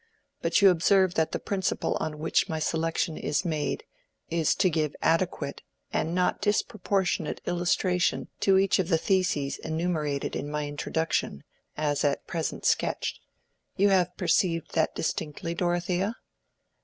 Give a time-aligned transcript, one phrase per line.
[0.41, 3.83] But you observe that the principle on which my selection is made,
[4.31, 5.61] is to give adequate,
[5.93, 11.43] and not disproportionate illustration to each of the theses enumerated in my introduction,
[11.77, 13.19] as at present sketched.
[13.77, 16.15] You have perceived that distinctly, Dorothea?"